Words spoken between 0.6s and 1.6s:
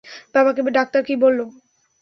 Doctor কী বললো?